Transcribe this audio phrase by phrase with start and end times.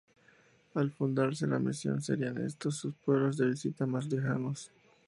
[0.73, 4.71] Al fundarse la misión serían estos sus pueblos de visita más lejanos.